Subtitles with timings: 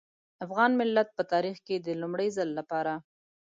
[0.45, 2.93] افغان ملت په تاريخ کې د لومړي ځل لپاره.